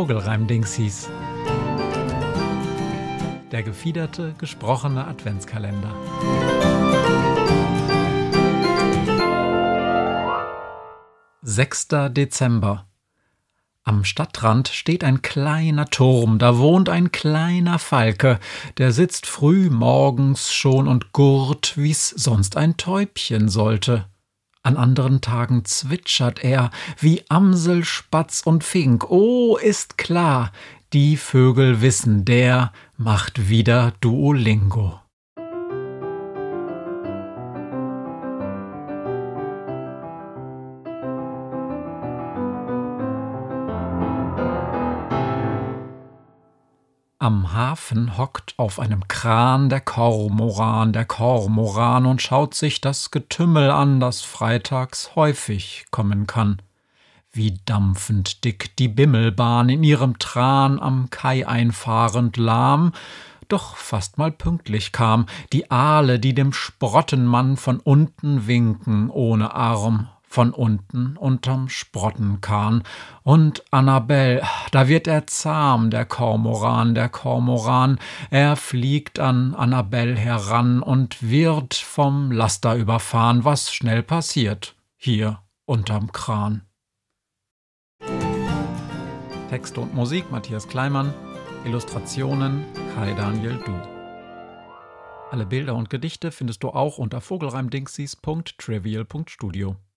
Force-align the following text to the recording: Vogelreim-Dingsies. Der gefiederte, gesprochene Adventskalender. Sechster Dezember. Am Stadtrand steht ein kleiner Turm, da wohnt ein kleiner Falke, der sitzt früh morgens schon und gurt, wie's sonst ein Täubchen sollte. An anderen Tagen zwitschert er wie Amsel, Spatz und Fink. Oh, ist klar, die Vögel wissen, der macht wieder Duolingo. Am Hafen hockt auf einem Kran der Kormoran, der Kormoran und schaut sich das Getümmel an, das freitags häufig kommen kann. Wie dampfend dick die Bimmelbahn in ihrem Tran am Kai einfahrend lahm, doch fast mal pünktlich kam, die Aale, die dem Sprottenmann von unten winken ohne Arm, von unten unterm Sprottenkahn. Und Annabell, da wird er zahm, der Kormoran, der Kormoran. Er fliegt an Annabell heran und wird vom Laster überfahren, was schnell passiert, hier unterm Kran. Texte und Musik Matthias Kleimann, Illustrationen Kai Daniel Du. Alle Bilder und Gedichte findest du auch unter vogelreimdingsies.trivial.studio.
Vogelreim-Dingsies. 0.00 1.10
Der 3.52 3.62
gefiederte, 3.62 4.34
gesprochene 4.38 5.06
Adventskalender. 5.06 5.94
Sechster 11.42 12.08
Dezember. 12.08 12.86
Am 13.82 14.04
Stadtrand 14.04 14.68
steht 14.68 15.04
ein 15.04 15.20
kleiner 15.20 15.84
Turm, 15.90 16.38
da 16.38 16.56
wohnt 16.56 16.88
ein 16.88 17.12
kleiner 17.12 17.78
Falke, 17.78 18.40
der 18.78 18.92
sitzt 18.92 19.26
früh 19.26 19.68
morgens 19.68 20.50
schon 20.50 20.88
und 20.88 21.12
gurt, 21.12 21.74
wie's 21.76 22.08
sonst 22.08 22.56
ein 22.56 22.78
Täubchen 22.78 23.50
sollte. 23.50 24.06
An 24.62 24.76
anderen 24.76 25.22
Tagen 25.22 25.64
zwitschert 25.64 26.44
er 26.44 26.70
wie 26.98 27.24
Amsel, 27.30 27.82
Spatz 27.82 28.42
und 28.44 28.62
Fink. 28.62 29.10
Oh, 29.10 29.56
ist 29.56 29.96
klar, 29.96 30.52
die 30.92 31.16
Vögel 31.16 31.80
wissen, 31.80 32.26
der 32.26 32.72
macht 32.98 33.48
wieder 33.48 33.94
Duolingo. 34.00 34.99
Am 47.22 47.52
Hafen 47.52 48.16
hockt 48.16 48.54
auf 48.56 48.80
einem 48.80 49.06
Kran 49.06 49.68
der 49.68 49.82
Kormoran, 49.82 50.94
der 50.94 51.04
Kormoran 51.04 52.06
und 52.06 52.22
schaut 52.22 52.54
sich 52.54 52.80
das 52.80 53.10
Getümmel 53.10 53.70
an, 53.70 54.00
das 54.00 54.22
freitags 54.22 55.14
häufig 55.16 55.84
kommen 55.90 56.26
kann. 56.26 56.62
Wie 57.30 57.60
dampfend 57.66 58.42
dick 58.42 58.74
die 58.78 58.88
Bimmelbahn 58.88 59.68
in 59.68 59.84
ihrem 59.84 60.18
Tran 60.18 60.80
am 60.80 61.10
Kai 61.10 61.46
einfahrend 61.46 62.38
lahm, 62.38 62.92
doch 63.48 63.76
fast 63.76 64.16
mal 64.16 64.32
pünktlich 64.32 64.90
kam, 64.90 65.26
die 65.52 65.70
Aale, 65.70 66.20
die 66.20 66.34
dem 66.34 66.54
Sprottenmann 66.54 67.58
von 67.58 67.80
unten 67.80 68.46
winken 68.46 69.10
ohne 69.10 69.54
Arm, 69.54 70.08
von 70.30 70.52
unten 70.52 71.16
unterm 71.16 71.68
Sprottenkahn. 71.68 72.84
Und 73.24 73.64
Annabell, 73.72 74.44
da 74.70 74.86
wird 74.86 75.08
er 75.08 75.26
zahm, 75.26 75.90
der 75.90 76.04
Kormoran, 76.04 76.94
der 76.94 77.08
Kormoran. 77.08 77.98
Er 78.30 78.54
fliegt 78.54 79.18
an 79.18 79.56
Annabell 79.56 80.16
heran 80.16 80.82
und 80.82 81.28
wird 81.28 81.74
vom 81.74 82.30
Laster 82.30 82.76
überfahren, 82.76 83.44
was 83.44 83.74
schnell 83.74 84.04
passiert, 84.04 84.76
hier 84.96 85.40
unterm 85.66 86.12
Kran. 86.12 86.62
Texte 89.50 89.80
und 89.80 89.92
Musik 89.94 90.30
Matthias 90.30 90.68
Kleimann, 90.68 91.12
Illustrationen 91.64 92.64
Kai 92.94 93.14
Daniel 93.14 93.58
Du. 93.66 93.74
Alle 95.32 95.44
Bilder 95.44 95.74
und 95.74 95.90
Gedichte 95.90 96.30
findest 96.30 96.62
du 96.62 96.70
auch 96.70 96.98
unter 96.98 97.20
vogelreimdingsies.trivial.studio. 97.20 99.74